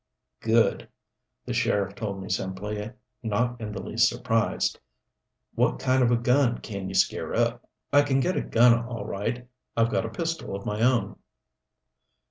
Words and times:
"Good," 0.39 0.89
the 1.45 1.53
sheriff 1.53 1.93
told 1.93 2.23
me 2.23 2.27
simply, 2.27 2.91
not 3.21 3.61
in 3.61 3.71
the 3.71 3.83
least 3.83 4.09
surprised. 4.09 4.79
"What 5.53 5.77
kind 5.77 6.01
of 6.01 6.09
a 6.09 6.15
gun 6.17 6.57
can 6.57 6.87
you 6.89 6.95
scare 6.95 7.35
up?" 7.35 7.69
"I 7.93 8.01
can 8.01 8.19
get 8.19 8.35
a 8.35 8.41
gun, 8.41 8.83
all 8.85 9.05
right. 9.05 9.47
I've 9.77 9.91
got 9.91 10.07
a 10.07 10.09
pistol 10.09 10.55
of 10.55 10.65
my 10.65 10.81
own." 10.81 11.17